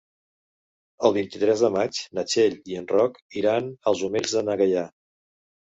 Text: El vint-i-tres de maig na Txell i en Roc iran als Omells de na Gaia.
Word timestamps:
El 1.09 1.13
vint-i-tres 1.17 1.61
de 1.65 1.69
maig 1.75 1.99
na 2.19 2.25
Txell 2.33 2.57
i 2.73 2.81
en 2.81 2.89
Roc 2.95 3.21
iran 3.43 3.71
als 3.95 4.05
Omells 4.11 4.37
de 4.41 4.47
na 4.51 4.59
Gaia. 4.65 4.89